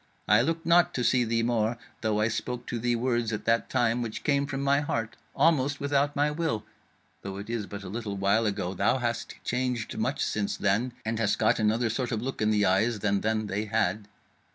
I 0.27 0.41
looked 0.41 0.65
not 0.65 0.95
to 0.95 1.03
see 1.03 1.23
thee 1.25 1.43
more; 1.43 1.77
though 2.01 2.19
I 2.21 2.27
spoke 2.27 2.65
to 2.65 2.79
thee 2.79 2.95
words 2.95 3.31
at 3.31 3.45
that 3.45 3.69
time 3.69 4.01
which 4.01 4.23
came 4.23 4.47
from 4.47 4.63
my 4.63 4.79
heart, 4.79 5.15
almost 5.35 5.79
without 5.79 6.15
my 6.15 6.31
will. 6.31 6.63
Though 7.21 7.37
it 7.37 7.51
is 7.51 7.67
but 7.67 7.83
a 7.83 7.87
little 7.87 8.17
while 8.17 8.47
ago, 8.47 8.73
thou 8.73 8.97
hast 8.97 9.35
changed 9.43 9.95
much 9.99 10.25
since 10.25 10.57
then, 10.57 10.93
and 11.05 11.19
hast 11.19 11.37
got 11.37 11.59
another 11.59 11.91
sort 11.91 12.11
of 12.11 12.19
look 12.19 12.41
in 12.41 12.49
the 12.49 12.65
eyes 12.65 13.01
than 13.01 13.21
then 13.21 13.45
they 13.45 13.65
had. 13.65 14.07